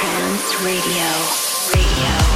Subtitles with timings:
[0.00, 1.04] Trans Radio.
[1.74, 2.29] Radio.